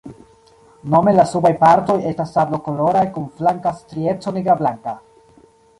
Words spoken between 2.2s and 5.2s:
sablokoloraj kun flanka strieco nigrablanka.